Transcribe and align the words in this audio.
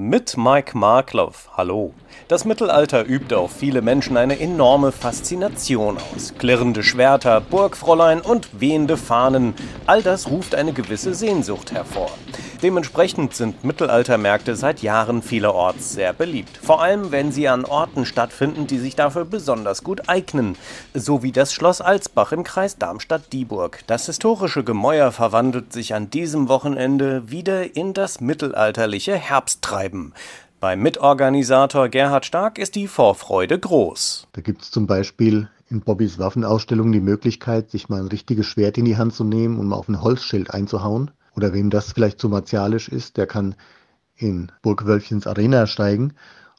Mit 0.00 0.38
Mike 0.38 0.74
Markloff. 0.74 1.50
Hallo. 1.54 1.92
Das 2.26 2.46
Mittelalter 2.46 3.04
übte 3.04 3.36
auf 3.36 3.52
viele 3.52 3.82
Menschen 3.82 4.16
eine 4.16 4.40
enorme 4.40 4.90
Faszination 4.90 5.98
aus. 5.98 6.32
Klirrende 6.38 6.82
Schwerter, 6.82 7.42
Burgfräulein 7.42 8.22
und 8.22 8.58
wehende 8.58 8.96
Fahnen. 8.96 9.52
All 9.84 10.02
das 10.02 10.30
ruft 10.30 10.54
eine 10.54 10.72
gewisse 10.72 11.12
Sehnsucht 11.12 11.72
hervor. 11.72 12.10
Dementsprechend 12.62 13.34
sind 13.34 13.64
Mittelaltermärkte 13.64 14.54
seit 14.54 14.82
Jahren 14.82 15.20
vielerorts 15.20 15.94
sehr 15.94 16.12
beliebt. 16.12 16.56
Vor 16.62 16.80
allem, 16.80 17.10
wenn 17.10 17.32
sie 17.32 17.48
an 17.48 17.64
Orten 17.64 18.06
stattfinden, 18.06 18.68
die 18.68 18.78
sich 18.78 18.94
dafür 18.94 19.24
besonders 19.24 19.82
gut 19.82 20.08
eignen. 20.08 20.56
So 20.94 21.24
wie 21.24 21.32
das 21.32 21.52
Schloss 21.52 21.80
Alsbach 21.80 22.30
im 22.30 22.44
Kreis 22.44 22.78
Darmstadt-Dieburg. 22.78 23.80
Das 23.88 24.06
historische 24.06 24.62
Gemäuer 24.62 25.10
verwandelt 25.10 25.72
sich 25.72 25.94
an 25.94 26.10
diesem 26.10 26.48
Wochenende 26.48 27.28
wieder 27.28 27.74
in 27.74 27.94
das 27.94 28.20
mittelalterliche 28.20 29.16
Herbsttreiben. 29.16 30.14
Beim 30.60 30.80
Mitorganisator 30.82 31.88
Gerhard 31.88 32.26
Stark 32.26 32.58
ist 32.58 32.76
die 32.76 32.86
Vorfreude 32.86 33.58
groß. 33.58 34.28
Da 34.34 34.40
gibt 34.40 34.62
es 34.62 34.70
zum 34.70 34.86
Beispiel 34.86 35.48
in 35.68 35.80
Bobbys 35.80 36.20
Waffenausstellung 36.20 36.92
die 36.92 37.00
Möglichkeit, 37.00 37.72
sich 37.72 37.88
mal 37.88 37.98
ein 37.98 38.06
richtiges 38.06 38.46
Schwert 38.46 38.78
in 38.78 38.84
die 38.84 38.96
Hand 38.96 39.14
zu 39.14 39.24
nehmen 39.24 39.58
und 39.58 39.66
mal 39.66 39.76
auf 39.76 39.88
ein 39.88 40.00
Holzschild 40.00 40.54
einzuhauen. 40.54 41.10
Oder 41.36 41.52
wem 41.52 41.70
das 41.70 41.92
vielleicht 41.92 42.20
zu 42.20 42.28
martialisch 42.28 42.88
ist, 42.88 43.16
der 43.16 43.26
kann 43.26 43.54
in 44.16 44.52
Burgwölfchens 44.62 45.26
Arena 45.26 45.66
steigen 45.66 46.14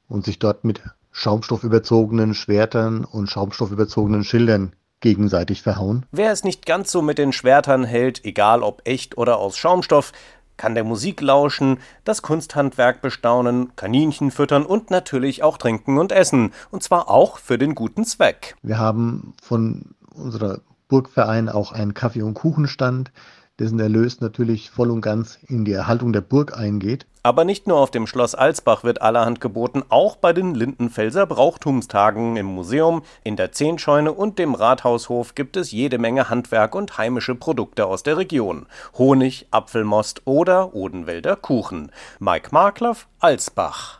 und 0.08 0.26
sich 0.26 0.40
dort 0.40 0.64
mit 0.64 0.82
schaumstoffüberzogenen 1.12 2.34
Schwertern 2.34 3.06
und 3.06 3.30
schaumstoffüberzogenen 3.30 4.24
Schildern 4.24 4.74
gegenseitig 5.00 5.62
verhauen. 5.62 6.06
Wer 6.12 6.32
es 6.32 6.44
nicht 6.44 6.66
ganz 6.66 6.92
so 6.92 7.02
mit 7.02 7.18
den 7.18 7.34
Schwertern 7.34 7.84
hält, 7.84 8.26
egal 8.26 8.64
ob 8.64 8.82
echt 8.86 9.18
oder 9.18 9.38
aus 9.38 9.58
Schaumstoff, 9.58 10.12
kann 10.58 10.76
der 10.76 10.84
Musik 10.84 11.22
lauschen, 11.22 11.80
das 12.04 12.22
Kunsthandwerk 12.22 13.02
bestaunen, 13.02 13.76
Kaninchen 13.76 14.32
füttern 14.32 14.66
und 14.66 14.92
natürlich 14.92 15.44
auch 15.44 15.58
trinken 15.58 15.98
und 15.98 16.12
essen. 16.12 16.54
Und 16.72 16.84
zwar 16.84 17.10
auch 17.10 17.38
für 17.38 17.58
den 17.58 17.76
guten 17.76 18.06
Zweck. 18.06 18.56
Wir 18.62 18.78
haben 18.78 19.34
von 19.42 19.96
unserer 20.14 20.60
Burgverein 20.88 21.50
auch 21.50 21.72
einen 21.72 21.94
Kaffee- 21.94 22.22
und 22.22 22.36
Kuchenstand 22.36 23.12
dessen 23.60 23.80
Erlös 23.80 24.20
natürlich 24.20 24.72
voll 24.72 24.90
und 24.90 25.02
ganz 25.02 25.38
in 25.48 25.66
die 25.66 25.74
Erhaltung 25.74 26.12
der 26.14 26.22
Burg 26.22 26.58
eingeht. 26.58 27.06
Aber 27.26 27.46
nicht 27.46 27.68
nur 27.68 27.78
auf 27.78 27.90
dem 27.90 28.06
Schloss 28.06 28.36
Alsbach 28.36 28.84
wird 28.84 29.02
allerhand 29.02 29.40
geboten, 29.40 29.84
auch 29.88 30.18
bei 30.18 30.34
den 30.34 30.56
Lindenfelser 30.56 31.26
Brauchtumstagen 31.26 32.36
im 32.36 32.48
Museum, 32.48 33.04
in 33.24 33.38
der 33.38 33.54
Zehnscheune 33.54 34.12
und 34.12 34.40
dem 34.40 34.56
Rathaushof 34.56 35.34
gibt 35.34 35.56
es 35.56 35.72
jede 35.72 36.00
Menge 36.00 36.30
Handwerk 36.30 36.76
und 36.76 36.98
heimische 36.98 37.36
Produkte 37.36 37.86
aus 37.86 38.04
der 38.04 38.18
Region. 38.18 38.66
Honig, 38.98 39.48
Apfelmost 39.52 40.24
oder 40.26 40.76
Odenwälder 40.76 41.38
Kuchen. 41.38 41.92
Mike 42.20 42.50
Markloff, 42.52 43.08
Alsbach. 43.20 44.00